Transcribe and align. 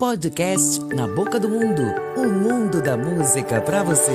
Podcast 0.00 0.78
Na 0.94 1.08
Boca 1.08 1.40
do 1.40 1.48
Mundo 1.48 1.82
o 2.16 2.28
mundo 2.28 2.80
da 2.80 2.96
música 2.96 3.60
para 3.60 3.82
você. 3.82 4.14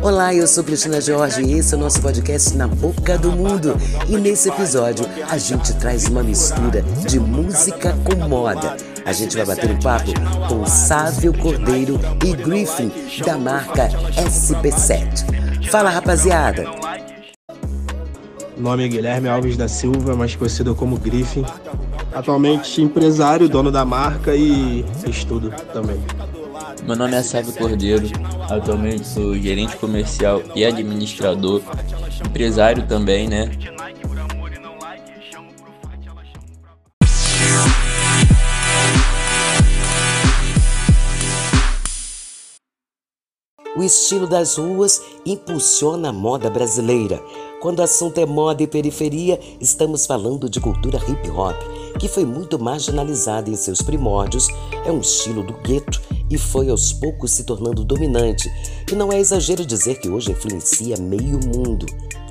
Olá, 0.00 0.34
eu 0.34 0.46
sou 0.46 0.64
Cristina 0.64 0.98
Jorge 0.98 1.42
e 1.42 1.58
esse 1.58 1.74
é 1.74 1.76
o 1.76 1.80
nosso 1.80 2.00
podcast 2.00 2.56
Na 2.56 2.66
Boca 2.66 3.18
do 3.18 3.30
Mundo. 3.32 3.76
E 4.08 4.16
nesse 4.16 4.48
episódio 4.48 5.04
a 5.28 5.36
gente 5.36 5.74
traz 5.74 6.06
uma 6.06 6.22
mistura 6.22 6.80
de 7.06 7.20
música 7.20 7.94
com 8.02 8.26
moda. 8.26 8.78
A 9.04 9.12
gente 9.12 9.36
vai 9.36 9.44
bater 9.44 9.70
um 9.70 9.78
papo 9.78 10.10
com 10.48 10.64
Sávio 10.64 11.36
Cordeiro 11.36 12.00
e 12.24 12.34
Griffin, 12.34 12.90
da 13.22 13.36
marca 13.36 13.90
SB7. 14.16 15.68
Fala, 15.70 15.90
rapaziada! 15.90 16.64
Nome 18.56 18.86
é 18.86 18.88
Guilherme 18.88 19.28
Alves 19.28 19.58
da 19.58 19.68
Silva, 19.68 20.16
mais 20.16 20.34
conhecido 20.34 20.74
como 20.74 20.98
Griffin. 20.98 21.44
Atualmente 22.12 22.82
empresário, 22.82 23.48
dono 23.48 23.70
da 23.70 23.84
marca 23.84 24.34
e 24.34 24.84
estudo 25.08 25.52
também. 25.72 26.00
Meu 26.84 26.96
nome 26.96 27.14
é 27.14 27.22
Sávio 27.22 27.52
Cordeiro, 27.52 28.06
atualmente 28.48 29.06
sou 29.06 29.36
gerente 29.36 29.76
comercial 29.76 30.42
e 30.54 30.64
administrador, 30.64 31.62
empresário 32.26 32.86
também, 32.86 33.28
né? 33.28 33.50
O 43.76 43.82
estilo 43.82 44.26
das 44.26 44.56
ruas 44.56 45.00
impulsiona 45.24 46.08
a 46.08 46.12
moda 46.12 46.50
brasileira. 46.50 47.22
Quando 47.60 47.78
o 47.78 47.82
assunto 47.82 48.18
é 48.18 48.26
moda 48.26 48.62
e 48.62 48.66
periferia, 48.66 49.38
estamos 49.60 50.06
falando 50.06 50.50
de 50.50 50.60
cultura 50.60 50.98
hip 51.08 51.30
hop, 51.30 51.56
que 52.00 52.08
foi 52.08 52.24
muito 52.24 52.58
marginalizada 52.58 53.50
em 53.50 53.56
seus 53.56 53.82
primórdios, 53.82 54.48
é 54.86 54.90
um 54.90 55.00
estilo 55.00 55.42
do 55.42 55.52
gueto 55.58 56.00
e 56.30 56.38
foi 56.38 56.70
aos 56.70 56.94
poucos 56.94 57.30
se 57.30 57.44
tornando 57.44 57.84
dominante. 57.84 58.50
E 58.90 58.94
não 58.94 59.12
é 59.12 59.20
exagero 59.20 59.66
dizer 59.66 60.00
que 60.00 60.08
hoje 60.08 60.32
influencia 60.32 60.96
meio 60.96 61.38
mundo. 61.54 61.84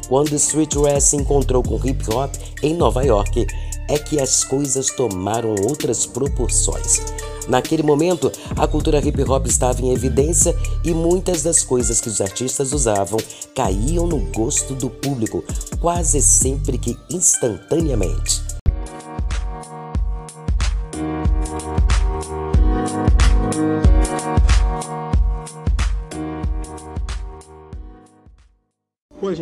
Quando 0.08 0.34
streetwear 0.34 1.00
se 1.00 1.16
encontrou 1.16 1.61
com 1.61 1.76
hip 1.86 2.03
hop 2.11 2.34
em 2.64 2.73
Nova 2.73 3.03
York, 3.03 3.45
é 3.88 4.00
que 4.00 4.20
as 4.20 4.44
coisas 4.44 4.89
tomaram 4.89 5.53
outras 5.67 6.08
proporções. 6.08 7.00
Naquele 7.48 7.83
momento, 7.83 8.31
a 8.56 8.67
cultura 8.67 8.98
hip 8.98 9.22
hop 9.23 9.45
estava 9.45 9.81
em 9.83 9.92
evidência 9.92 10.56
e 10.83 10.92
muitas 10.95 11.44
das 11.44 11.64
coisas 11.64 12.02
que 12.02 12.09
os 12.09 12.22
artistas 12.22 12.73
usavam 12.73 13.20
caíam 13.56 14.08
no 14.08 14.20
gosto 14.31 14.73
do 14.73 14.89
público, 14.89 15.44
quase 15.80 16.22
sempre 16.23 16.80
que 16.80 16.98
instantaneamente. 17.11 18.48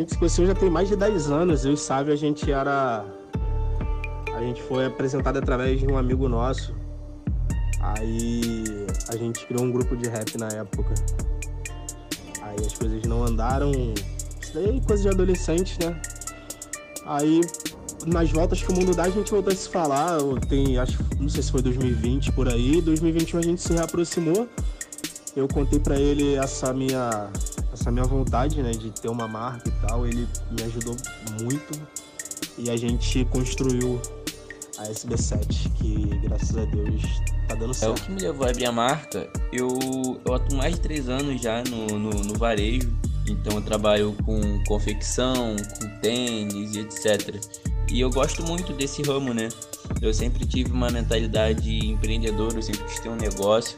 Gente 0.08 0.14
se 0.14 0.18
conheceu 0.18 0.46
já 0.46 0.56
tem 0.56 0.70
mais 0.70 0.88
de 0.88 0.96
10 0.96 1.30
anos. 1.30 1.66
Eu 1.66 1.74
e 1.74 1.78
Sávio, 1.78 2.14
a 2.14 2.16
gente 2.16 2.50
era. 2.50 3.06
A 4.34 4.42
gente 4.42 4.62
foi 4.64 4.86
apresentado 4.86 5.38
através 5.38 5.80
de 5.80 5.88
um 5.88 5.98
amigo 5.98 6.30
nosso. 6.30 6.74
Aí 7.82 8.64
a 9.10 9.18
gente 9.18 9.46
criou 9.46 9.64
um 9.64 9.72
grupo 9.72 9.96
de 9.98 10.08
rap 10.08 10.38
na 10.38 10.48
época. 10.48 10.94
Aí 12.42 12.66
as 12.66 12.74
coisas 12.74 13.04
não 13.04 13.24
andaram. 13.26 13.72
Isso 14.42 14.54
daí 14.54 14.78
é 14.78 14.82
coisa 14.82 15.04
de 15.04 15.10
adolescente, 15.10 15.78
né? 15.84 16.00
Aí 17.06 17.42
nas 18.06 18.32
voltas 18.32 18.62
que 18.62 18.72
o 18.72 18.76
mundo 18.76 18.96
dá, 18.96 19.04
a 19.04 19.10
gente 19.10 19.30
voltou 19.30 19.52
a 19.52 19.56
se 19.56 19.68
falar. 19.68 20.20
Tem, 20.48 20.78
acho, 20.78 21.04
não 21.20 21.28
sei 21.28 21.44
se 21.44 21.52
foi 21.52 21.62
2020 21.62 22.32
por 22.32 22.48
aí. 22.48 22.82
2021 22.82 23.40
a 23.40 23.44
gente 23.44 23.62
se 23.62 23.74
reaproximou. 23.74 24.48
Eu 25.36 25.48
contei 25.48 25.80
para 25.80 26.00
ele 26.00 26.36
essa 26.36 26.74
minha 26.74 27.30
essa 27.80 27.92
minha 27.92 28.06
vontade, 28.06 28.62
né, 28.62 28.72
de 28.72 28.92
ter 28.92 29.10
uma 29.10 29.28
marca 29.28 29.70
e 29.70 29.88
tal. 29.88 30.06
Ele 30.06 30.28
me 30.52 30.64
ajudou 30.64 30.96
muito 31.42 31.80
e 32.58 32.70
a 32.70 32.76
gente 32.76 33.24
construiu 33.26 34.02
a 34.78 34.84
SB7, 34.84 35.72
que 35.74 36.18
graças 36.20 36.58
a 36.58 36.66
Deus 36.66 37.02
tá 37.48 37.56
dando 37.56 37.74
certo. 37.74 37.98
É 37.98 38.02
o 38.02 38.06
que 38.06 38.12
me 38.12 38.22
levou 38.22 38.46
a 38.46 38.50
abrir 38.50 38.66
a 38.66 38.72
marca. 38.72 39.30
Eu, 39.52 39.70
eu 40.26 40.34
atuo 40.34 40.58
mais 40.58 40.76
de 40.76 40.82
três 40.82 41.08
anos 41.08 41.42
já 41.42 41.64
no, 41.64 42.00
no, 42.00 42.10
no 42.10 42.34
varejo, 42.36 42.92
então 43.28 43.58
eu 43.58 43.62
trabalho 43.62 44.16
com 44.26 44.40
confecção, 44.66 45.56
com 45.80 46.00
tênis 46.02 46.76
e 46.76 46.80
etc. 46.80 47.36
E 47.90 48.02
eu 48.02 48.10
gosto 48.10 48.44
muito 48.44 48.74
desse 48.74 49.02
ramo, 49.02 49.34
né? 49.34 49.50
Eu 50.02 50.14
sempre 50.14 50.46
tive 50.46 50.72
uma 50.72 50.90
mentalidade 50.90 51.86
empreendedora, 51.86 52.56
eu 52.58 52.62
sempre 52.62 52.84
quis 52.84 53.00
ter 53.00 53.10
um 53.10 53.16
negócio. 53.16 53.78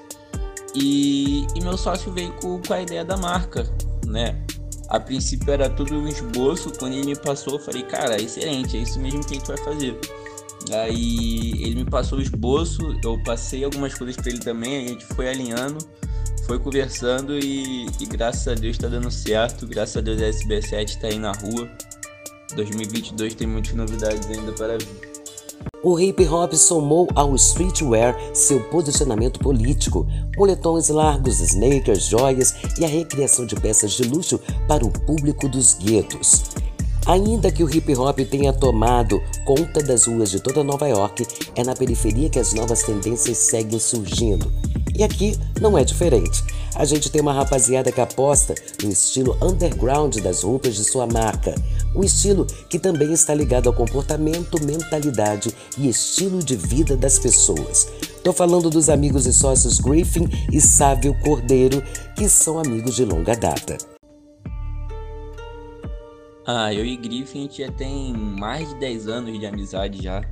E, 0.75 1.47
e 1.56 1.62
meu 1.62 1.78
sócio 1.78 2.12
veio 2.12 2.31
com, 2.34 2.62
com 2.62 2.73
a 2.73 2.81
ideia 2.81 3.03
da 3.03 3.18
marca, 3.18 3.68
né? 4.05 4.43
A 4.89 4.99
princípio 4.99 5.51
era 5.51 5.69
tudo 5.69 5.93
um 5.93 6.07
esboço, 6.07 6.71
quando 6.77 6.93
ele 6.93 7.05
me 7.05 7.15
passou, 7.15 7.53
eu 7.53 7.59
falei, 7.59 7.83
cara, 7.83 8.19
excelente, 8.19 8.75
é 8.75 8.81
isso 8.81 8.99
mesmo 8.99 9.23
que 9.23 9.35
a 9.35 9.37
gente 9.37 9.47
vai 9.47 9.57
fazer. 9.57 9.99
Aí 10.71 11.51
ele 11.61 11.75
me 11.75 11.85
passou 11.85 12.17
o 12.17 12.21
esboço, 12.21 12.81
eu 13.03 13.21
passei 13.23 13.63
algumas 13.63 13.93
coisas 13.93 14.15
para 14.15 14.29
ele 14.29 14.39
também, 14.39 14.85
a 14.85 14.87
gente 14.89 15.05
foi 15.05 15.29
alinhando, 15.29 15.77
foi 16.45 16.59
conversando 16.59 17.37
e, 17.37 17.85
e 17.99 18.05
graças 18.07 18.47
a 18.47 18.55
Deus 18.55 18.75
está 18.75 18.87
dando 18.87 19.11
certo, 19.11 19.67
graças 19.67 19.97
a 19.97 20.01
Deus 20.01 20.21
a 20.21 20.29
SB7 20.29 20.89
está 20.89 21.07
aí 21.07 21.19
na 21.19 21.31
rua. 21.31 21.69
2022 22.55 23.35
tem 23.35 23.47
muitas 23.47 23.73
novidades 23.73 24.27
ainda 24.27 24.51
para 24.53 24.77
vir. 24.77 25.09
O 25.81 25.97
hip 25.97 26.25
hop 26.28 26.53
somou 26.53 27.08
ao 27.16 27.36
streetwear 27.36 28.18
seu 28.34 28.62
posicionamento 28.70 29.40
político, 29.40 30.06
moletões 30.38 30.90
largos, 30.90 31.40
sneakers, 31.40 32.03
joias 32.06 32.53
e 32.78 32.84
a 32.84 32.88
recriação 32.88 33.46
de 33.46 33.56
peças 33.56 33.94
de 33.94 34.03
luxo 34.03 34.40
para 34.68 34.86
o 34.86 34.92
público 34.92 35.47
dos 35.47 35.75
guetos. 35.75 36.44
Ainda 37.06 37.52
que 37.52 37.64
o 37.64 37.74
hip 37.74 37.96
hop 37.96 38.20
tenha 38.30 38.52
tomado 38.52 39.22
conta 39.46 39.81
das 39.81 40.06
ruas 40.06 40.30
de 40.30 40.40
toda 40.40 40.64
Nova 40.64 40.88
York, 40.88 41.25
é 41.56 41.64
na 41.64 41.74
periferia 41.74 42.30
que 42.30 42.40
as 42.40 42.53
novas 42.53 42.84
tendências 42.84 43.38
seguem 43.38 43.80
surgindo. 43.80 44.52
E 44.96 45.03
aqui 45.03 45.40
não 45.62 45.78
é 45.78 45.84
diferente. 45.84 46.44
A 46.76 46.86
gente 46.86 47.09
tem 47.09 47.22
uma 47.22 47.34
rapaziada 47.34 47.91
que 47.91 48.02
aposta 48.02 48.53
no 48.84 48.91
estilo 48.91 49.38
underground 49.41 50.18
das 50.18 50.44
roupas 50.44 50.76
de 50.76 50.84
sua 50.84 51.08
marca. 51.08 51.56
Um 51.95 52.03
estilo 52.03 52.45
que 52.69 52.77
também 52.77 53.11
está 53.11 53.33
ligado 53.33 53.67
ao 53.67 53.73
comportamento, 53.73 54.63
mentalidade 54.63 55.53
e 55.77 55.89
estilo 55.89 56.44
de 56.44 56.55
vida 56.55 56.95
das 56.95 57.17
pessoas. 57.17 57.88
Tô 58.23 58.31
falando 58.31 58.69
dos 58.69 58.89
amigos 58.89 59.25
e 59.25 59.33
sócios 59.33 59.79
Griffin 59.79 60.28
e 60.51 60.61
Sávio 60.61 61.17
Cordeiro, 61.22 61.81
que 62.16 62.29
são 62.29 62.59
amigos 62.59 62.95
de 62.95 63.05
longa 63.05 63.35
data. 63.35 63.78
Ah, 66.45 66.73
eu 66.73 66.85
e 66.85 66.97
Griffin 66.97 67.39
a 67.39 67.41
gente 67.44 67.61
já 67.63 67.72
tem 67.72 68.13
mais 68.13 68.69
de 68.69 68.75
10 68.79 69.07
anos 69.07 69.39
de 69.39 69.45
amizade 69.45 70.03
já. 70.03 70.23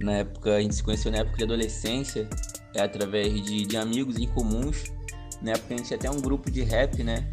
Na 0.00 0.12
época, 0.12 0.54
a 0.54 0.60
gente 0.60 0.76
se 0.76 0.82
conheceu 0.82 1.10
na 1.10 1.18
época 1.18 1.36
de 1.36 1.44
adolescência, 1.44 2.28
é 2.74 2.80
através 2.80 3.42
de, 3.42 3.66
de 3.66 3.76
amigos 3.76 4.18
em 4.18 4.28
comuns. 4.28 4.84
Na 5.42 5.52
época 5.52 5.74
a 5.74 5.76
gente 5.76 5.86
tinha 5.86 5.96
até 5.96 6.10
um 6.10 6.20
grupo 6.20 6.50
de 6.50 6.62
rap, 6.62 7.02
né? 7.02 7.26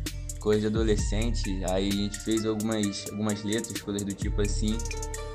Coisa 0.45 0.61
de 0.61 0.67
adolescente. 0.67 1.65
Aí 1.71 1.89
a 1.89 1.91
gente 1.91 2.19
fez 2.19 2.45
algumas, 2.45 3.09
algumas 3.09 3.43
letras, 3.43 3.81
coisas 3.81 4.03
do 4.03 4.13
tipo 4.13 4.43
assim. 4.43 4.77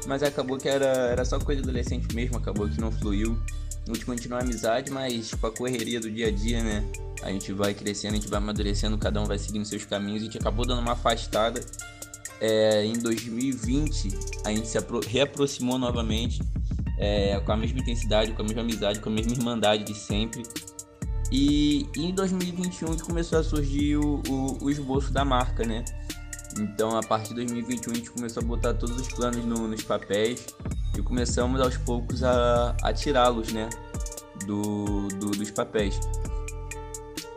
Mas 0.07 0.23
acabou 0.23 0.57
que 0.57 0.69
era, 0.69 0.87
era 0.87 1.25
só 1.25 1.37
coisa 1.41 1.61
de 1.61 1.69
adolescente 1.69 2.15
mesmo, 2.15 2.37
acabou 2.37 2.69
que 2.69 2.81
não 2.81 2.93
fluiu. 2.93 3.37
A 3.89 3.93
gente 3.93 4.07
continua 4.07 4.39
a 4.39 4.43
amizade, 4.43 4.89
mas 4.93 5.35
com 5.35 5.49
a 5.49 5.51
correria 5.51 5.99
do 5.99 6.09
dia 6.09 6.29
a 6.29 6.31
dia, 6.31 6.63
né? 6.63 6.85
A 7.25 7.31
gente 7.33 7.53
vai 7.53 7.75
crescendo, 7.75 8.13
a 8.13 8.17
gente 8.19 8.29
vai 8.29 8.39
amadurecendo, 8.39 8.97
cada 8.99 9.21
um 9.21 9.25
vai 9.25 9.37
seguindo 9.37 9.65
seus 9.65 9.85
caminhos. 9.85 10.23
A 10.23 10.25
gente 10.27 10.39
acabou 10.39 10.65
dando 10.65 10.81
uma 10.81 10.93
afastada. 10.93 11.61
É, 12.41 12.85
em 12.85 12.93
2020, 12.93 14.17
a 14.45 14.51
gente 14.51 14.69
se 14.69 14.79
reaproximou 15.09 15.77
novamente 15.77 16.41
é, 16.97 17.41
com 17.41 17.51
a 17.51 17.57
mesma 17.57 17.81
intensidade, 17.81 18.31
com 18.31 18.43
a 18.43 18.45
mesma 18.45 18.61
amizade, 18.61 19.01
com 19.01 19.09
a 19.09 19.13
mesma 19.13 19.33
irmandade 19.33 19.83
de 19.83 19.95
sempre. 19.95 20.45
E, 21.31 21.89
em 21.97 22.13
2021 22.13 22.97
que 22.97 23.03
começou 23.03 23.39
a 23.39 23.43
surgir 23.43 23.97
o, 23.97 24.21
o, 24.29 24.65
o, 24.65 24.71
esboço 24.71 25.13
da 25.13 25.25
marca, 25.25 25.65
né? 25.65 25.85
Então, 26.59 26.97
a 26.97 27.03
partir 27.03 27.29
de 27.29 27.37
2021, 27.37 27.93
a 27.93 27.95
gente 27.95 28.11
começou 28.11 28.43
a 28.43 28.47
botar 28.47 28.75
todos 28.75 29.01
os 29.01 29.09
planos 29.09 29.45
no, 29.45 29.69
nos 29.69 29.83
papéis 29.83 30.47
e 30.99 31.03
começamos 31.03 31.61
aos 31.61 31.77
poucos 31.77 32.25
a, 32.25 32.75
a 32.83 32.93
tirá-los, 32.93 33.53
né? 33.53 33.69
Do, 34.45 35.07
do, 35.09 35.31
dos 35.31 35.51
papéis. 35.53 36.01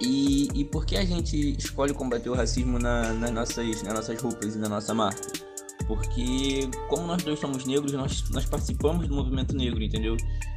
E, 0.02 0.50
e 0.56 0.66
por 0.66 0.86
que 0.86 0.98
a 0.98 1.06
gente 1.06 1.56
escolhe 1.58 1.94
combater 1.94 2.30
o 2.30 2.34
racismo 2.34 2.80
na, 2.80 3.14
nas, 3.14 3.32
nossas, 3.32 3.84
nas 3.84 3.94
nossas 3.94 4.20
roupas 4.20 4.56
e 4.56 4.58
na 4.58 4.68
nossa 4.68 4.94
marca? 4.94 5.43
Porque, 5.88 6.70
como 6.90 7.08
nós 7.08 7.24
dois 7.24 7.40
somos 7.40 7.66
negros, 7.66 7.92
nós, 7.94 8.30
nós 8.30 8.46
participamos 8.46 9.08
do 9.08 9.16
movimento 9.16 9.56
negro, 9.56 9.82
entendeu? 9.82 10.16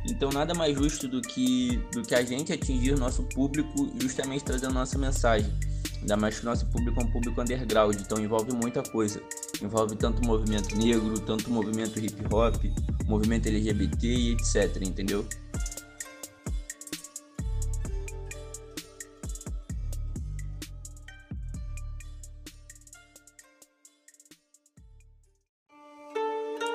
Então, 0.08 0.30
nada 0.30 0.54
mais 0.54 0.76
justo 0.76 1.08
do 1.08 1.20
que, 1.20 1.76
do 1.92 2.02
que 2.02 2.14
a 2.14 2.22
gente 2.22 2.52
atingir 2.52 2.92
o 2.92 2.98
nosso 2.98 3.22
público 3.24 3.90
justamente 4.00 4.44
trazendo 4.44 4.74
nossa 4.74 4.98
mensagem. 4.98 5.52
Ainda 6.00 6.16
mais 6.16 6.38
que 6.38 6.46
o 6.46 6.48
nosso 6.48 6.66
público 6.66 7.00
é 7.00 7.04
um 7.04 7.10
público 7.10 7.40
underground, 7.40 7.96
então 7.98 8.22
envolve 8.22 8.52
muita 8.52 8.82
coisa. 8.82 9.20
Envolve 9.62 9.96
tanto 9.96 10.22
o 10.22 10.26
movimento 10.26 10.76
negro, 10.76 11.18
tanto 11.20 11.48
o 11.48 11.52
movimento 11.52 11.98
hip 11.98 12.22
hop, 12.32 12.56
movimento 13.06 13.48
LGBT 13.48 14.06
e 14.06 14.32
etc, 14.32 14.82
entendeu? 14.82 15.26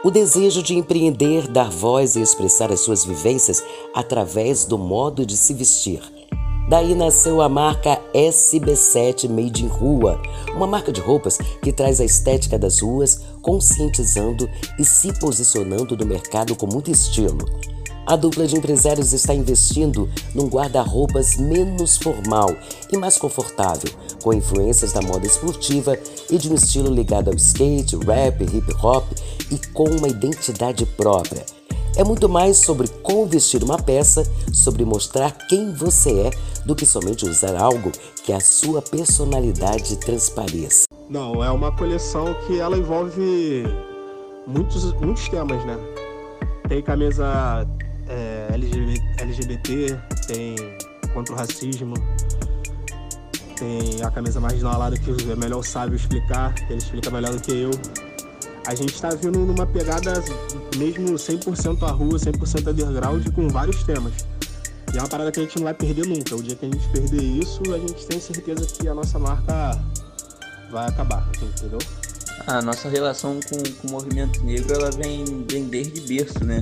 O 0.03 0.09
desejo 0.09 0.63
de 0.63 0.73
empreender, 0.73 1.47
dar 1.47 1.69
voz 1.69 2.15
e 2.15 2.21
expressar 2.21 2.71
as 2.71 2.79
suas 2.79 3.05
vivências 3.05 3.63
através 3.93 4.65
do 4.65 4.75
modo 4.75 5.23
de 5.23 5.37
se 5.37 5.53
vestir. 5.53 6.01
Daí 6.67 6.95
nasceu 6.95 7.39
a 7.39 7.47
marca 7.47 8.01
SB7 8.11 9.29
Made 9.29 9.63
in 9.63 9.67
Rua, 9.67 10.19
uma 10.55 10.65
marca 10.65 10.91
de 10.91 10.99
roupas 10.99 11.37
que 11.61 11.71
traz 11.71 12.01
a 12.01 12.05
estética 12.05 12.57
das 12.57 12.79
ruas, 12.79 13.21
conscientizando 13.43 14.49
e 14.79 14.83
se 14.83 15.13
posicionando 15.19 15.95
no 15.95 16.05
mercado 16.05 16.55
com 16.55 16.65
muito 16.65 16.89
estilo. 16.89 17.45
A 18.11 18.17
dupla 18.17 18.45
de 18.45 18.57
empresários 18.57 19.13
está 19.13 19.33
investindo 19.33 20.09
num 20.35 20.49
guarda-roupas 20.49 21.37
menos 21.37 21.95
formal 21.95 22.53
e 22.91 22.97
mais 22.97 23.17
confortável, 23.17 23.89
com 24.21 24.33
influências 24.33 24.91
da 24.91 25.01
moda 25.01 25.25
esportiva 25.25 25.97
e 26.29 26.37
de 26.37 26.51
um 26.51 26.55
estilo 26.55 26.93
ligado 26.93 27.29
ao 27.29 27.35
skate, 27.35 27.95
rap, 27.95 28.43
hip 28.43 28.75
hop 28.83 29.05
e 29.49 29.57
com 29.67 29.85
uma 29.85 30.09
identidade 30.09 30.85
própria. 30.85 31.45
É 31.95 32.03
muito 32.03 32.27
mais 32.27 32.57
sobre 32.57 32.89
como 33.01 33.25
vestir 33.27 33.63
uma 33.63 33.81
peça, 33.81 34.29
sobre 34.51 34.83
mostrar 34.83 35.31
quem 35.47 35.73
você 35.73 36.11
é, 36.19 36.31
do 36.65 36.75
que 36.75 36.85
somente 36.85 37.25
usar 37.25 37.55
algo 37.55 37.93
que 38.25 38.33
a 38.33 38.41
sua 38.41 38.81
personalidade 38.81 39.95
transpareça. 39.95 40.83
Não, 41.09 41.41
é 41.41 41.49
uma 41.49 41.71
coleção 41.71 42.35
que 42.45 42.59
ela 42.59 42.77
envolve 42.77 43.63
muitos, 44.45 44.91
muitos 44.95 45.29
temas, 45.29 45.63
né? 45.63 45.77
Tem 46.67 46.81
camisa 46.81 47.65
é, 48.11 48.49
LGBT, 49.21 49.97
tem 50.27 50.55
contra 51.13 51.33
o 51.33 51.37
racismo, 51.37 51.93
tem 53.57 54.03
a 54.03 54.11
camisa 54.11 54.39
marginal 54.39 54.77
lá 54.77 54.91
que 54.91 55.31
é 55.31 55.35
melhor 55.35 55.59
o 55.59 55.63
sábio 55.63 55.95
explicar, 55.95 56.53
ele 56.69 56.79
explica 56.79 57.09
melhor 57.09 57.33
do 57.33 57.41
que 57.41 57.51
eu. 57.51 57.71
A 58.67 58.75
gente 58.75 58.93
está 58.93 59.09
vindo 59.09 59.39
numa 59.39 59.65
pegada 59.65 60.13
mesmo 60.77 61.13
100% 61.15 61.83
a 61.83 61.91
rua, 61.91 62.17
100% 62.17 62.67
underground, 62.67 63.27
com 63.33 63.47
vários 63.49 63.83
temas. 63.83 64.13
E 64.93 64.97
é 64.97 65.01
uma 65.01 65.07
parada 65.07 65.31
que 65.31 65.39
a 65.39 65.43
gente 65.43 65.55
não 65.57 65.63
vai 65.63 65.73
perder 65.73 66.05
nunca. 66.05 66.35
O 66.35 66.43
dia 66.43 66.55
que 66.55 66.65
a 66.65 66.69
gente 66.69 66.87
perder 66.89 67.21
isso, 67.21 67.61
a 67.73 67.79
gente 67.79 68.05
tem 68.05 68.19
certeza 68.19 68.65
que 68.65 68.87
a 68.87 68.93
nossa 68.93 69.17
marca 69.17 69.79
vai 70.69 70.87
acabar, 70.87 71.27
assim, 71.35 71.45
entendeu? 71.45 71.79
A 72.47 72.61
nossa 72.61 72.89
relação 72.89 73.39
com, 73.41 73.57
com 73.57 73.87
o 73.87 73.91
movimento 73.91 74.43
negro, 74.43 74.73
ela 74.73 74.91
vem, 74.91 75.45
vem 75.49 75.65
desde 75.65 76.01
berço, 76.01 76.43
né? 76.43 76.61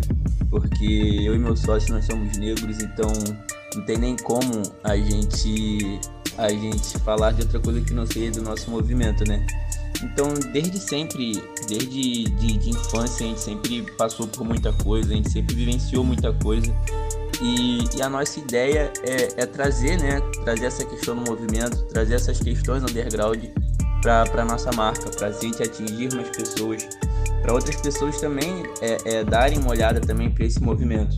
Porque 0.50 1.19
eu 1.22 1.36
e 1.36 1.40
meu 1.40 1.56
sócio, 1.56 1.94
nós 1.94 2.06
somos 2.06 2.38
negros, 2.38 2.80
então 2.81 3.12
não 3.75 3.86
tem 3.86 3.98
nem 3.98 4.18
como 4.18 4.63
a 4.84 4.96
gente 4.96 6.00
a 6.38 6.50
gente 6.50 6.98
falar 7.00 7.34
de 7.34 7.42
outra 7.42 7.60
coisa 7.60 7.81
que 7.81 7.94
não 7.94 8.06
seja 8.06 8.31
do 8.31 8.42
nosso 8.42 8.72
movimento, 8.72 9.28
né? 9.28 9.46
Então, 10.01 10.34
desde 10.54 10.80
sempre, 10.80 11.34
desde 11.68 12.24
de, 12.24 12.57
de 12.57 12.69
infância, 12.69 13.25
a 13.25 13.30
gente 13.30 13.42
sempre 13.42 13.81
passou 13.98 14.25
por 14.25 14.46
muita 14.46 14.72
coisa, 14.72 15.12
a 15.12 15.16
gente 15.16 15.30
sempre 15.30 15.54
vivenciou 15.54 16.04
muita 16.04 16.31
coisa. 16.31 16.74
E, 17.42 17.80
e, 17.98 18.01
a 18.01 18.10
nossa 18.10 18.40
ideia 18.40 18.92
é, 19.04 19.42
é, 19.42 19.46
trazer, 19.46 19.98
né, 20.00 20.19
trazer 20.44 20.66
essa 20.66 20.86
questão 20.86 21.16
no 21.16 21.22
movimento, 21.22 21.86
trazer 21.86 22.16
essas 22.16 22.40
questões 22.40 22.84
underground 22.84 23.44
para 24.01 24.42
a 24.42 24.46
nossa 24.46 24.72
marca, 24.74 25.10
para 25.10 25.28
a 25.28 25.31
gente 25.31 25.62
atingir 25.62 26.13
mais 26.13 26.30
pessoas, 26.30 26.88
para 27.50 27.56
outras 27.56 27.78
pessoas 27.78 28.22
também 28.22 28.63
é, 28.80 28.98
é, 29.06 29.24
darem 29.24 29.57
uma 29.57 29.72
olhada 29.72 30.00
também 30.00 30.30
para 30.30 30.46
esse 30.46 30.62
movimento. 30.62 31.16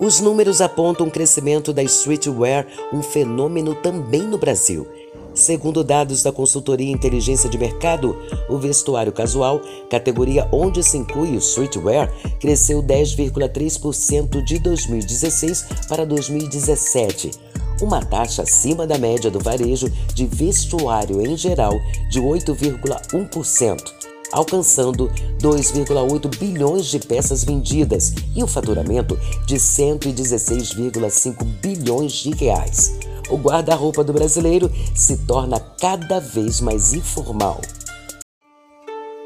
Os 0.00 0.18
números 0.18 0.60
apontam 0.60 1.06
o 1.06 1.10
crescimento 1.10 1.72
da 1.72 1.84
streetwear, 1.84 2.66
um 2.92 3.00
fenômeno 3.00 3.76
também 3.76 4.22
no 4.22 4.38
Brasil. 4.38 4.88
Segundo 5.34 5.84
dados 5.84 6.24
da 6.24 6.32
consultoria 6.32 6.90
Inteligência 6.90 7.48
de 7.48 7.56
Mercado, 7.56 8.16
o 8.48 8.58
vestuário 8.58 9.12
casual, 9.12 9.60
categoria 9.88 10.48
onde 10.50 10.82
se 10.82 10.98
inclui 10.98 11.36
o 11.36 11.38
streetwear, 11.38 12.12
cresceu 12.40 12.82
10,3% 12.82 14.42
de 14.42 14.58
2016 14.58 15.66
para 15.88 16.04
2017, 16.04 17.30
uma 17.80 18.04
taxa 18.04 18.42
acima 18.42 18.86
da 18.86 18.98
média 18.98 19.30
do 19.30 19.40
varejo 19.40 19.90
de 20.14 20.26
vestuário 20.26 21.20
em 21.26 21.36
geral 21.36 21.72
de 22.10 22.20
8,1% 22.20 24.08
alcançando 24.32 25.10
2,8 25.40 26.38
bilhões 26.38 26.86
de 26.86 26.98
peças 26.98 27.44
vendidas 27.44 28.12
e 28.34 28.42
o 28.42 28.46
faturamento 28.46 29.18
de 29.46 29.56
116,5 29.56 31.44
bilhões 31.62 32.12
de 32.12 32.30
reais. 32.30 32.94
O 33.30 33.36
guarda-roupa 33.36 34.02
do 34.02 34.12
brasileiro 34.12 34.70
se 34.94 35.16
torna 35.18 35.60
cada 35.60 36.18
vez 36.18 36.60
mais 36.60 36.94
informal. 36.94 37.60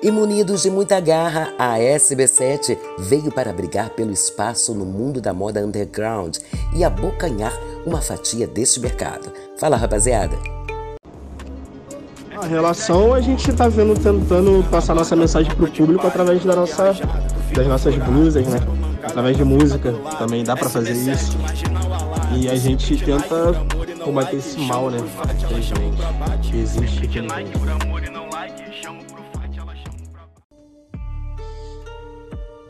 E 0.03 0.11
munidos 0.11 0.63
de 0.63 0.71
muita 0.71 0.99
garra, 0.99 1.55
a 1.57 1.79
SB7 1.79 2.77
veio 2.99 3.31
para 3.31 3.53
brigar 3.53 3.91
pelo 3.91 4.11
espaço 4.11 4.75
no 4.75 4.85
mundo 4.85 5.21
da 5.21 5.33
moda 5.33 5.65
underground 5.65 6.39
e 6.75 6.83
abocanhar 6.83 7.53
uma 7.87 8.03
fatia 8.03 8.49
deste 8.49 8.81
mercado. 8.81 9.33
Fala, 9.57 9.77
rapaziada! 9.77 10.37
A 12.37 12.47
relação 12.47 13.15
a 13.15 13.21
gente 13.21 13.49
está 13.49 13.69
vendo 13.69 13.95
tentando 13.95 14.69
passar 14.69 14.97
nossa 14.97 15.15
mensagem 15.15 15.55
para 15.55 15.67
o 15.67 15.71
público 15.71 16.05
através 16.05 16.45
da 16.45 16.57
nossa, 16.57 16.95
das 17.55 17.67
nossas 17.69 17.95
blusas, 17.95 18.45
né? 18.49 18.59
Através 19.05 19.37
de 19.37 19.45
música 19.45 19.95
também 20.19 20.43
dá 20.43 20.57
para 20.57 20.69
fazer 20.69 20.95
isso. 20.95 21.39
E 22.37 22.49
a 22.49 22.57
gente 22.57 22.97
tenta 22.97 23.55
combater 24.05 24.35
esse 24.39 24.59
mal, 24.59 24.91
né? 24.91 24.99
Que 26.43 26.59
existe 26.59 27.07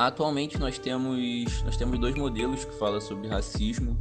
Atualmente 0.07 0.59
nós 0.59 0.81
temos, 0.81 1.63
nós 1.63 1.77
temos 1.77 1.97
dois 1.97 2.13
modelos 2.17 2.65
que 2.65 2.77
falam 2.77 3.01
sobre 3.01 3.29
racismo 3.29 3.97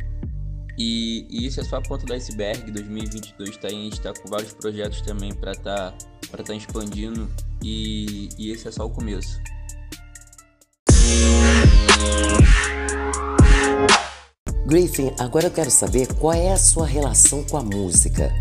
e, 0.75 1.27
e, 1.29 1.45
isso 1.45 1.61
é 1.61 1.63
só 1.63 1.75
a 1.75 1.81
ponta 1.81 2.07
do 2.07 2.13
iceberg. 2.13 2.71
2022 2.71 3.55
tá 3.57 3.67
aí, 3.67 3.75
a 3.75 3.83
gente 3.83 3.93
está 3.93 4.11
com 4.11 4.27
vários 4.27 4.51
projetos 4.51 4.99
também 5.01 5.31
para 5.31 5.51
estar 5.51 5.91
tá, 5.91 5.97
para 6.31 6.43
tá 6.43 6.55
expandindo 6.55 7.29
e, 7.63 8.29
e 8.35 8.49
esse 8.49 8.67
é 8.67 8.71
só 8.71 8.87
o 8.87 8.89
começo. 8.89 9.39
Griffin, 14.65 15.13
agora 15.19 15.45
eu 15.45 15.51
quero 15.51 15.69
saber 15.69 16.07
qual 16.15 16.33
é 16.33 16.51
a 16.51 16.57
sua 16.57 16.87
relação 16.87 17.43
com 17.43 17.57
a 17.57 17.63
música. 17.63 18.33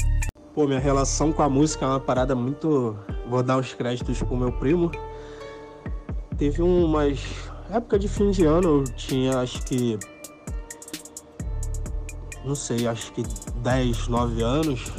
Pô, 0.54 0.66
minha 0.66 0.80
relação 0.80 1.30
com 1.30 1.42
a 1.42 1.48
música 1.48 1.84
é 1.84 1.88
uma 1.88 2.00
parada 2.00 2.34
muito. 2.34 2.96
Vou 3.28 3.42
dar 3.42 3.58
os 3.58 3.74
créditos 3.74 4.22
pro 4.22 4.34
meu 4.34 4.50
primo. 4.50 4.90
Teve 6.38 6.62
umas. 6.62 7.49
Época 7.70 7.98
de 7.98 8.08
fim 8.08 8.30
de 8.30 8.44
ano, 8.44 8.80
eu 8.80 8.84
tinha 8.96 9.38
acho 9.38 9.62
que 9.62 9.98
não 12.44 12.54
sei, 12.54 12.86
acho 12.86 13.12
que 13.12 13.22
10, 13.62 14.08
9 14.08 14.42
anos. 14.42 14.92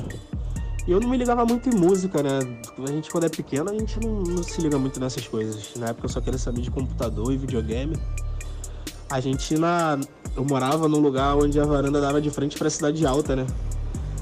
E 0.88 0.92
eu 0.92 1.00
não 1.00 1.10
me 1.10 1.18
ligava 1.18 1.46
muito 1.46 1.70
em 1.70 1.76
música, 1.76 2.22
né? 2.24 2.40
A 2.78 2.88
gente, 2.88 3.10
quando 3.10 3.26
é 3.26 3.30
pequeno, 3.30 3.70
a 3.70 3.74
gente 3.74 4.00
não, 4.00 4.22
não, 4.22 4.44
se 4.44 4.62
liga 4.62 4.78
muito 4.78 5.00
nessas 5.00 5.28
coisas. 5.28 5.74
Na 5.76 5.88
época 5.88 6.06
eu 6.06 6.10
só 6.10 6.22
queria 6.22 6.40
saber 6.40 6.62
de 6.62 6.72
computador 6.72 7.32
e 7.32 7.38
videogame. 7.38 7.98
A 9.10 9.20
gente 9.20 9.58
na. 9.58 10.00
Eu 10.36 10.46
morava 10.46 10.88
num 10.88 11.00
lugar 11.00 11.36
onde 11.36 11.60
a 11.60 11.66
varanda 11.66 12.00
dava 12.00 12.22
de 12.22 12.30
frente 12.30 12.58
pra 12.58 12.70
cidade 12.70 13.06
alta, 13.06 13.36
né? 13.36 13.46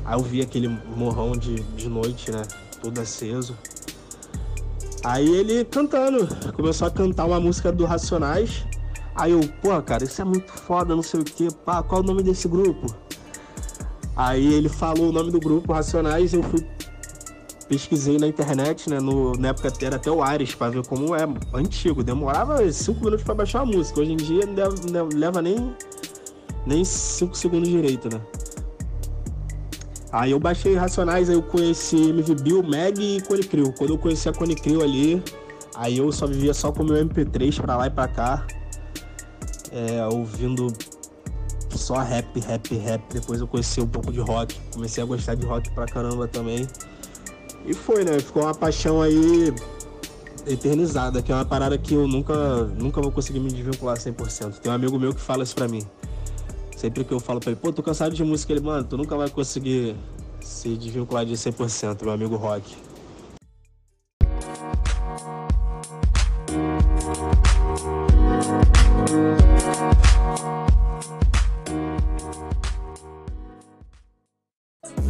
Aí 0.03 0.17
eu 0.17 0.23
vi 0.23 0.41
aquele 0.41 0.67
morrão 0.67 1.33
de, 1.33 1.55
de 1.55 1.87
noite, 1.87 2.31
né? 2.31 2.41
Tudo 2.81 2.99
aceso. 2.99 3.55
Aí 5.03 5.27
ele 5.27 5.65
cantando, 5.65 6.27
começou 6.53 6.87
a 6.87 6.91
cantar 6.91 7.25
uma 7.25 7.39
música 7.39 7.71
do 7.71 7.85
Racionais. 7.85 8.65
Aí 9.15 9.31
eu, 9.31 9.41
pô, 9.61 9.81
cara, 9.81 10.03
isso 10.03 10.21
é 10.21 10.25
muito 10.25 10.51
foda, 10.51 10.95
não 10.95 11.03
sei 11.03 11.21
o 11.21 11.23
quê. 11.23 11.47
Pá, 11.65 11.81
qual 11.81 12.01
é 12.01 12.03
o 12.03 12.07
nome 12.07 12.23
desse 12.23 12.47
grupo? 12.47 12.93
Aí 14.15 14.53
ele 14.53 14.69
falou 14.69 15.09
o 15.09 15.11
nome 15.11 15.31
do 15.31 15.39
grupo, 15.39 15.71
Racionais, 15.73 16.33
eu 16.33 16.43
fui 16.43 16.65
pesquisei 17.69 18.17
na 18.17 18.27
internet, 18.27 18.89
né? 18.89 18.99
No, 18.99 19.33
na 19.33 19.49
época 19.49 19.71
era 19.85 19.95
até 19.95 20.09
o 20.09 20.23
Ares, 20.23 20.55
pra 20.55 20.69
ver 20.69 20.85
como 20.87 21.15
é 21.15 21.21
antigo. 21.53 22.03
Demorava 22.03 22.69
5 22.69 22.99
minutos 22.99 23.23
para 23.23 23.35
baixar 23.35 23.61
a 23.61 23.65
música. 23.65 24.01
Hoje 24.01 24.11
em 24.11 24.17
dia 24.17 24.45
não 24.47 24.55
leva, 24.55 24.75
não 24.91 25.09
leva 25.13 25.41
nem, 25.41 25.75
nem 26.65 26.83
5 26.83 27.37
segundos 27.37 27.69
direito, 27.69 28.09
né? 28.11 28.19
Aí 30.11 30.31
eu 30.31 30.39
baixei 30.39 30.75
Racionais, 30.75 31.29
aí 31.29 31.35
eu 31.35 31.43
conheci 31.43 32.09
MV 32.09 32.35
Bill, 32.35 32.63
Meg 32.63 32.99
e 32.99 33.21
Cone 33.21 33.43
Crew. 33.43 33.73
Quando 33.77 33.91
eu 33.91 33.97
conheci 33.97 34.27
a 34.27 34.33
Cone 34.33 34.55
Crew 34.55 34.81
ali, 34.81 35.23
aí 35.75 35.97
eu 35.97 36.11
só 36.11 36.25
vivia 36.25 36.53
só 36.53 36.71
com 36.71 36.81
o 36.81 36.85
meu 36.85 37.05
MP3 37.05 37.61
pra 37.61 37.77
lá 37.77 37.87
e 37.87 37.89
pra 37.89 38.07
cá. 38.07 38.45
É, 39.71 40.03
ouvindo 40.07 40.73
só 41.75 41.97
rap, 41.97 42.39
rap, 42.39 42.75
rap. 42.75 43.03
Depois 43.13 43.39
eu 43.39 43.47
conheci 43.47 43.79
um 43.79 43.87
pouco 43.87 44.11
de 44.11 44.19
rock, 44.19 44.59
comecei 44.73 45.03
a 45.03 45.05
gostar 45.05 45.35
de 45.35 45.45
rock 45.45 45.69
pra 45.71 45.85
caramba 45.85 46.27
também. 46.27 46.67
E 47.65 47.73
foi, 47.73 48.03
né? 48.03 48.19
Ficou 48.19 48.43
uma 48.43 48.55
paixão 48.55 49.01
aí 49.01 49.53
eternizada, 50.47 51.21
que 51.21 51.31
é 51.31 51.35
uma 51.35 51.45
parada 51.45 51.77
que 51.77 51.93
eu 51.93 52.07
nunca, 52.07 52.63
nunca 52.77 52.99
vou 53.01 53.11
conseguir 53.11 53.39
me 53.39 53.51
desvincular 53.51 53.97
100%. 53.97 54.59
Tem 54.59 54.71
um 54.71 54.75
amigo 54.75 54.97
meu 54.97 55.13
que 55.13 55.21
fala 55.21 55.43
isso 55.43 55.53
pra 55.53 55.67
mim. 55.67 55.85
Sempre 56.79 57.03
que 57.03 57.11
eu 57.11 57.19
falo 57.19 57.41
pra 57.41 57.51
ele, 57.51 57.59
pô, 57.59 57.73
tô 57.73 57.83
cansado 57.83 58.15
de 58.15 58.23
música, 58.23 58.53
ele, 58.53 58.61
mano, 58.61 58.85
tu 58.85 58.95
nunca 58.95 59.13
vai 59.13 59.29
conseguir 59.29 59.97
se 60.39 60.77
desvincular 60.77 61.25
de 61.25 61.33
100%, 61.33 62.03
meu 62.03 62.13
amigo 62.13 62.37
Rock. 62.37 62.73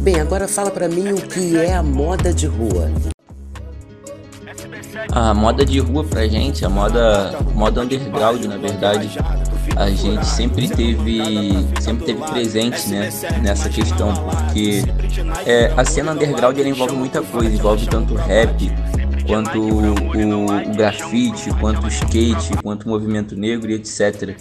Bem, 0.02 0.18
agora 0.18 0.48
fala 0.48 0.72
para 0.72 0.88
mim 0.88 1.12
o 1.12 1.28
que 1.28 1.56
é 1.56 1.72
a 1.72 1.84
moda 1.84 2.34
de 2.34 2.48
rua. 2.48 2.90
A 5.12 5.32
moda 5.32 5.64
de 5.64 5.78
rua 5.78 6.02
pra 6.02 6.26
gente, 6.26 6.64
é 6.64 6.66
a 6.66 6.70
moda, 6.70 7.38
moda 7.54 7.82
underground, 7.82 8.44
na 8.46 8.56
verdade, 8.56 9.08
a 9.80 9.88
gente 9.90 10.26
sempre 10.26 10.68
teve, 10.68 11.52
sempre 11.80 12.04
teve 12.04 12.20
presente, 12.30 12.86
né, 12.90 13.08
nessa 13.42 13.70
questão, 13.70 14.12
porque 14.12 14.84
é, 15.46 15.72
a 15.74 15.82
cena 15.86 16.12
underground 16.12 16.58
ela 16.58 16.68
envolve 16.68 16.94
muita 16.94 17.22
coisa, 17.22 17.48
envolve 17.48 17.86
tanto 17.86 18.14
rap, 18.14 18.70
quanto 19.26 19.58
o, 19.58 19.92
o, 19.92 20.76
grafite, 20.76 21.50
quanto 21.58 21.86
o 21.86 21.88
skate, 21.88 22.54
quanto 22.62 22.84
o 22.84 22.88
movimento 22.90 23.34
negro 23.34 23.70
e 23.70 23.74
etc. 23.74 24.36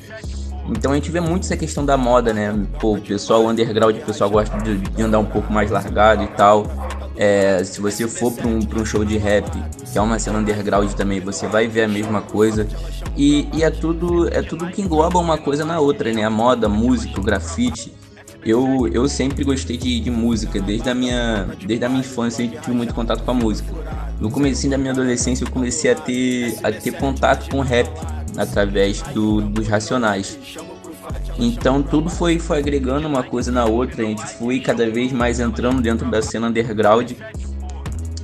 Então 0.68 0.92
a 0.92 0.96
gente 0.96 1.10
vê 1.10 1.22
muito 1.22 1.44
essa 1.44 1.56
questão 1.56 1.86
da 1.86 1.96
moda, 1.96 2.34
né? 2.34 2.54
Pô, 2.78 2.96
o 2.96 3.02
pessoal 3.02 3.46
underground, 3.46 3.96
o 3.96 4.02
pessoal 4.02 4.30
gosta 4.30 4.58
de, 4.58 4.78
de 4.78 5.02
andar 5.02 5.20
um 5.20 5.26
pouco 5.26 5.54
mais 5.54 5.72
largado 5.72 6.22
e 6.22 6.28
tal. 6.28 6.66
É, 7.22 7.62
se 7.66 7.82
você 7.82 8.08
for 8.08 8.32
para 8.32 8.48
um, 8.48 8.60
um 8.60 8.86
show 8.86 9.04
de 9.04 9.18
rap, 9.18 9.52
que 9.92 9.98
é 9.98 10.02
uma 10.02 10.18
cena 10.18 10.40
underground 10.40 10.90
também, 10.94 11.20
você 11.20 11.48
vai 11.48 11.68
ver 11.68 11.84
a 11.84 11.88
mesma 11.88 12.22
coisa. 12.22 12.66
E, 13.18 13.46
e 13.54 13.62
é 13.62 13.70
tudo 13.70 14.34
é 14.34 14.42
tudo 14.42 14.66
que 14.68 14.82
engloba 14.82 15.20
uma 15.20 15.38
coisa 15.38 15.66
na 15.66 15.82
outra, 15.82 16.14
né? 16.14 16.24
A 16.24 16.30
moda, 16.30 16.68
a 16.68 16.70
música, 16.70 17.20
o 17.20 17.24
grafite. 17.24 17.94
Eu, 18.46 18.88
eu 18.94 19.10
sempre 19.10 19.44
gostei 19.44 19.76
de, 19.76 20.00
de 20.00 20.10
música, 20.10 20.62
desde 20.62 20.90
a, 20.90 20.96
minha, 20.96 21.46
desde 21.62 21.84
a 21.84 21.90
minha 21.90 22.00
infância 22.00 22.42
eu 22.42 22.62
tive 22.62 22.72
muito 22.72 22.94
contato 22.94 23.22
com 23.22 23.32
a 23.32 23.34
música. 23.34 23.70
No 24.18 24.32
começo 24.32 24.70
da 24.70 24.78
minha 24.78 24.94
adolescência 24.94 25.44
eu 25.44 25.52
comecei 25.52 25.92
a 25.92 25.96
ter, 25.96 26.58
a 26.64 26.72
ter 26.72 26.94
contato 26.94 27.50
com 27.50 27.58
o 27.58 27.62
rap 27.62 27.90
através 28.38 29.02
do, 29.14 29.42
dos 29.42 29.68
Racionais. 29.68 30.40
Então 31.40 31.82
tudo 31.82 32.10
foi, 32.10 32.38
foi 32.38 32.60
agregando 32.60 33.08
uma 33.08 33.24
coisa 33.24 33.52
na 33.52 33.66
outra, 33.66 34.04
a 34.04 34.06
gente 34.06 34.26
foi 34.38 34.60
cada 34.60 34.90
vez 34.90 35.12
mais 35.14 35.40
entrando 35.40 35.82
dentro 35.82 36.10
da 36.12 36.22
cena 36.22 36.48
underground. 36.48 37.14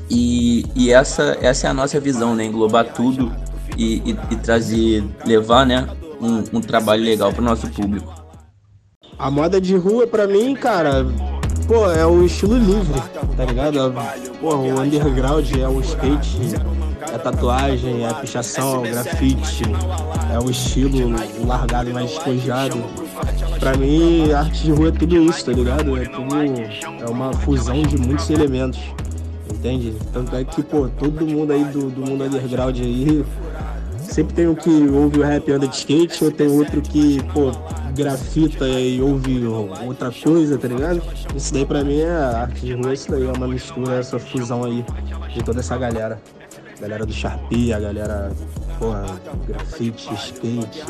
E, 0.09 0.65
e 0.75 0.91
essa, 0.91 1.37
essa 1.41 1.67
é 1.67 1.69
a 1.69 1.73
nossa 1.73 1.99
visão, 1.99 2.35
né? 2.35 2.45
Englobar 2.45 2.93
tudo 2.93 3.33
e, 3.77 4.01
e, 4.05 4.17
e 4.31 4.35
trazer, 4.35 5.03
levar 5.25 5.65
né, 5.65 5.87
um, 6.21 6.57
um 6.57 6.61
trabalho 6.61 7.03
legal 7.03 7.31
para 7.31 7.41
o 7.41 7.45
nosso 7.45 7.67
público. 7.69 8.13
A 9.17 9.31
moda 9.31 9.61
de 9.61 9.75
rua, 9.75 10.05
para 10.05 10.27
mim, 10.27 10.53
cara, 10.55 11.05
pô, 11.67 11.89
é 11.89 12.05
o 12.05 12.23
estilo 12.23 12.57
livre, 12.57 13.01
tá 13.37 13.45
ligado? 13.45 13.93
Pô, 14.41 14.55
o 14.55 14.81
underground 14.81 15.49
é 15.57 15.67
o 15.67 15.79
skate, 15.79 16.55
é 17.11 17.15
a 17.15 17.19
tatuagem, 17.19 18.03
é 18.03 18.09
a 18.09 18.13
pichação, 18.15 18.75
é 18.85 18.89
o 18.89 18.91
grafite, 18.91 19.63
é 20.33 20.39
o 20.39 20.49
estilo 20.49 21.15
largado 21.45 21.91
mais 21.91 22.11
despojado. 22.11 23.04
Pra 23.65 23.75
mim, 23.75 24.31
arte 24.31 24.65
de 24.65 24.71
rua 24.71 24.89
é 24.89 24.91
tudo 24.91 25.17
isso, 25.23 25.43
tá 25.43 25.51
ligado? 25.51 25.97
É 25.97 26.05
tudo. 26.05 26.35
É 27.01 27.09
uma 27.09 27.33
fusão 27.33 27.81
de 27.81 27.97
muitos 27.97 28.29
elementos. 28.29 28.79
Entende? 29.51 29.95
Tanto 30.13 30.35
é 30.35 30.43
que, 30.43 30.61
pô, 30.61 30.87
todo 30.87 31.25
mundo 31.25 31.51
aí 31.51 31.65
do, 31.65 31.89
do 31.89 32.01
mundo 32.01 32.25
underground 32.25 32.79
aí. 32.79 33.25
Sempre 34.03 34.35
tem 34.35 34.47
um 34.47 34.53
que 34.53 34.69
ouve 34.69 35.19
o 35.19 35.23
rap 35.23 35.51
anda 35.51 35.67
de 35.67 35.77
skate, 35.77 36.23
ou 36.23 36.31
tem 36.31 36.47
outro 36.47 36.79
que, 36.79 37.23
pô, 37.33 37.51
grafita 37.95 38.69
e 38.69 39.01
ouve 39.01 39.43
outra 39.83 40.11
coisa, 40.11 40.59
tá 40.59 40.67
ligado? 40.67 41.01
Isso 41.35 41.51
daí 41.51 41.65
pra 41.65 41.83
mim 41.83 42.01
é 42.01 42.11
arte 42.11 42.67
de 42.67 42.73
rua, 42.73 42.93
isso 42.93 43.09
daí 43.09 43.25
é 43.25 43.31
uma 43.31 43.47
mistura, 43.47 43.95
essa 43.95 44.19
fusão 44.19 44.63
aí 44.63 44.85
de 45.33 45.43
toda 45.43 45.61
essa 45.61 45.75
galera. 45.75 46.21
Galera 46.79 47.03
do 47.03 47.11
Sharpie, 47.11 47.73
a 47.73 47.79
galera, 47.79 48.31
porra, 48.77 49.05
grafite, 49.47 50.13
skate, 50.13 50.83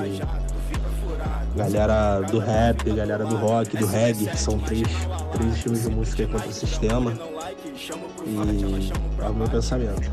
galera 1.55 2.21
do 2.21 2.37
rap, 2.39 2.83
galera 2.91 3.25
do 3.25 3.35
rock, 3.37 3.77
do 3.77 3.85
reggae, 3.85 4.27
que 4.27 4.37
são 4.37 4.59
três, 4.59 4.87
três 5.31 5.55
estilos 5.55 5.83
de 5.83 5.89
música 5.89 6.27
contra 6.27 6.47
o 6.47 6.53
sistema. 6.53 7.13
E 8.25 8.35
é 9.23 9.29
o 9.29 9.33
meu 9.33 9.47
pensamento. 9.47 10.11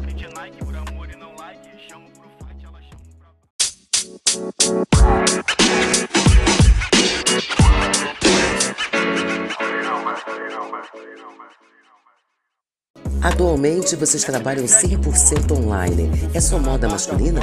Atualmente 13.22 13.94
vocês 13.94 14.25
trabalham 14.25 14.64
100% 14.64 15.52
online. 15.52 16.11
É 16.34 16.40
só 16.40 16.58
moda 16.58 16.88
masculina? 16.88 17.40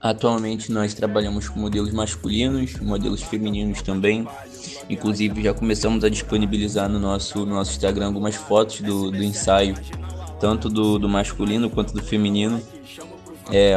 Atualmente 0.00 0.70
nós 0.70 0.94
trabalhamos 0.94 1.48
com 1.48 1.58
modelos 1.58 1.92
masculinos, 1.92 2.78
modelos 2.80 3.20
femininos 3.22 3.82
também. 3.82 4.26
Inclusive 4.88 5.42
já 5.42 5.52
começamos 5.52 6.04
a 6.04 6.08
disponibilizar 6.08 6.88
no 6.88 7.00
nosso, 7.00 7.44
no 7.44 7.54
nosso 7.54 7.72
Instagram 7.72 8.06
algumas 8.06 8.36
fotos 8.36 8.80
do, 8.80 9.10
do 9.10 9.22
ensaio, 9.22 9.74
tanto 10.38 10.68
do, 10.68 10.98
do 11.00 11.08
masculino 11.08 11.68
quanto 11.68 11.92
do 11.92 12.02
feminino. 12.02 12.62
É, 13.50 13.74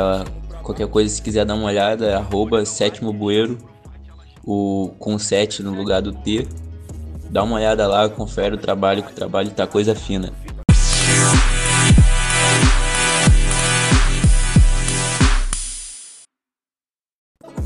qualquer 0.62 0.88
coisa, 0.88 1.14
se 1.14 1.22
quiser 1.22 1.44
dar 1.44 1.56
uma 1.56 1.66
olhada, 1.66 2.06
é 2.06 2.14
arroba 2.14 2.64
sétimo 2.66 3.12
bueiro, 3.12 3.58
o, 4.46 4.92
com 5.00 5.18
7 5.18 5.64
no 5.64 5.74
lugar 5.74 6.04
do 6.04 6.14
T. 6.14 6.48
Dá 7.32 7.42
uma 7.44 7.56
olhada 7.56 7.88
lá, 7.88 8.08
confere 8.10 8.54
o 8.54 8.58
trabalho, 8.58 9.02
que 9.02 9.12
o 9.12 9.16
trabalho 9.16 9.50
tá 9.52 9.66
coisa 9.66 9.96
fina. 9.96 10.32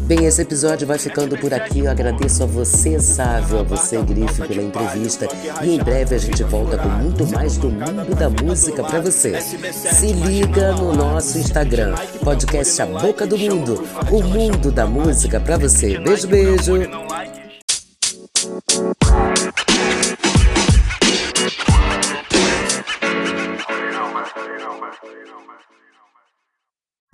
Bem, 0.05 0.24
esse 0.25 0.39
episódio 0.39 0.85
vai 0.85 1.00
ficando 1.00 1.35
por 1.35 1.51
aqui. 1.51 1.79
Eu 1.79 1.89
agradeço 1.89 2.43
a 2.43 2.45
você, 2.45 3.00
Sávio, 3.00 3.59
a 3.59 3.63
você, 3.63 4.00
Grife, 4.03 4.47
pela 4.47 4.62
entrevista. 4.62 5.27
E 5.63 5.75
em 5.75 5.79
breve 5.79 6.13
a 6.13 6.19
gente 6.19 6.43
volta 6.43 6.77
com 6.77 6.88
muito 6.88 7.25
mais 7.31 7.57
do 7.57 7.71
mundo 7.71 8.15
da 8.15 8.29
música 8.29 8.83
para 8.83 9.01
você. 9.01 9.41
Se 9.41 10.13
liga 10.13 10.74
no 10.74 10.93
nosso 10.93 11.39
Instagram, 11.39 11.95
podcast 12.24 12.83
A 12.83 12.85
Boca 12.85 13.25
do 13.25 13.35
Mundo, 13.35 13.83
o 14.12 14.21
mundo 14.21 14.71
da 14.71 14.85
música 14.85 15.39
para 15.39 15.57
você. 15.57 15.97
Beijo, 15.97 16.27
beijo. 16.27 16.74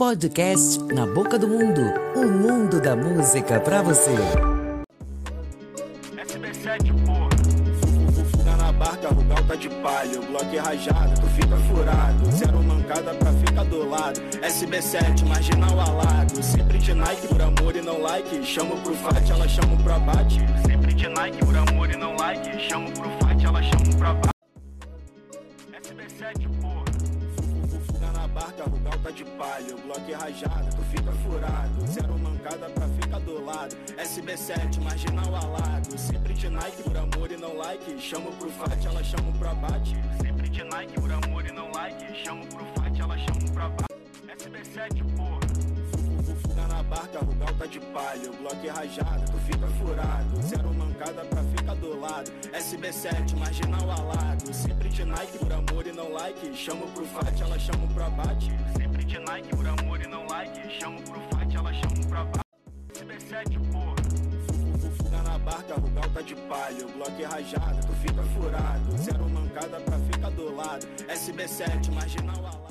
Podcast 0.02 0.82
Na 0.96 1.06
Boca 1.06 1.38
do 1.38 1.48
Mundo, 1.48 1.80
o 2.16 2.28
mundo 2.28 2.82
da 2.82 2.96
música 2.96 3.60
pra 3.60 3.84
você. 3.84 4.16
SB7, 6.18 6.92
pô. 7.06 8.44
Tá 8.44 8.58
na 8.58 8.72
barca, 8.72 9.10
rugal 9.10 9.44
tá 9.44 9.54
de 9.54 9.70
palha, 9.70 10.20
o 10.20 10.26
bloco 10.26 10.56
é 10.56 10.58
rajado, 10.58 11.22
tu 11.22 11.28
fica 11.28 11.56
furado. 11.56 12.32
Zero 12.32 12.64
mancada 12.64 13.14
pra 13.14 13.32
ficar 13.32 13.64
do 13.66 13.88
lado. 13.88 14.20
SB7, 14.42 15.24
marginal 15.28 15.80
alado. 15.80 16.42
Sempre 16.42 16.80
de 16.80 16.96
Nike 16.96 17.28
por 17.28 17.40
amor 17.44 17.76
e 17.76 17.82
não 17.84 18.02
like. 18.02 18.44
Chamo 18.44 18.82
pro 18.82 18.96
fight, 18.96 19.32
ela 19.32 19.48
chama 19.48 19.78
pro 19.84 19.94
abate. 19.94 20.40
Sempre 20.66 20.96
de 20.96 21.08
Nike 21.10 21.46
por 21.46 21.56
amor 21.56 21.92
e 21.92 21.96
não 21.96 22.16
like. 22.16 22.60
Chamo 22.68 22.92
pro 22.94 23.08
fight, 23.20 23.46
ela 23.46 23.62
chama 23.62 23.96
pro 23.96 24.08
abate. 24.08 24.41
Tá 29.12 29.18
de 29.18 29.26
palha, 29.26 29.76
o 29.76 29.82
bloco 29.82 30.12
é 30.12 30.16
rajado, 30.16 30.76
tu 30.76 30.84
fica 30.84 31.12
furado. 31.12 31.88
Zero 31.88 32.18
mancada 32.18 32.70
pra 32.70 32.88
ficar 32.88 33.20
do 33.20 33.44
lado. 33.44 33.76
SB7, 33.98 34.82
marginal 34.82 35.36
alado. 35.36 35.98
Sempre 35.98 36.34
de 36.34 36.50
Nike 36.50 36.84
por 36.84 36.98
amor 36.98 37.32
e 37.32 37.38
não 37.38 37.58
like. 37.58 38.00
Chamo 38.00 38.32
pro 38.34 38.50
fight, 38.50 38.88
ela 38.88 39.04
chama 39.04 39.32
pro 39.38 39.50
abate. 39.50 39.96
Sempre 40.22 40.50
de 40.50 40.64
Nike 40.64 40.94
por 41.00 41.12
amor 41.12 41.46
e 41.46 41.52
não 41.52 41.72
like. 41.72 42.24
Chamo 42.24 42.46
pro 42.48 42.66
fight, 42.66 43.02
ela 43.02 43.18
chama 43.18 43.52
pro 43.54 43.64
abate. 43.64 43.92
SB7, 44.38 45.04
pô. 45.16 45.42
Tá 46.56 46.68
na 46.68 46.84
barca, 46.84 47.20
rugal 47.20 47.54
tá 47.58 47.66
de 47.66 47.80
palha, 47.80 48.30
o 48.30 48.36
bloco 48.36 48.68
rajado, 48.68 49.32
tu 49.32 49.38
fica 49.40 49.68
furado. 49.68 50.42
Zero 50.42 50.74
mancada 50.74 51.26
pra 51.26 51.44
ficar 51.44 51.76
do 51.76 52.00
lado. 52.00 52.32
SB7, 52.54 53.38
marginal 53.38 53.92
alado. 53.92 54.54
Sempre 54.54 54.90
de 54.90 55.04
Nike 55.06 55.38
por 55.38 55.52
amor 55.52 55.86
e 55.86 55.92
não 55.92 56.12
like. 56.14 56.56
Chamo 56.56 56.88
pro 56.92 57.06
fight, 57.06 57.42
ela 57.42 57.60
chama 57.60 57.88
pro 57.88 58.04
abate. 58.04 58.52
Sempre 58.78 58.91
de 59.12 59.20
Nike 59.20 59.50
por 59.50 59.68
amor 59.68 60.02
e 60.02 60.08
não 60.08 60.26
like. 60.28 60.80
Chamo 60.80 61.02
pro 61.04 61.20
fight, 61.20 61.54
ela 61.58 61.74
chama 61.74 62.08
pro 62.08 62.18
abate. 62.18 62.46
SB7, 62.94 63.60
pô. 63.70 65.10
Tá 65.10 65.24
na 65.24 65.38
barca, 65.38 65.76
rugal 65.76 66.10
tá 66.14 66.22
de 66.22 66.34
palha, 66.34 66.86
o 66.86 66.92
bloco 66.94 67.22
é 67.22 67.26
rajado, 67.26 67.88
tu 67.88 67.94
fica 67.96 68.24
furado. 68.24 68.98
Zero 68.98 69.30
mancada 69.30 69.82
pra 69.82 70.00
ficar 70.00 70.30
do 70.32 70.56
lado. 70.56 70.88
SB7, 71.10 71.92
marginal 71.92 72.38
alado. 72.38 72.71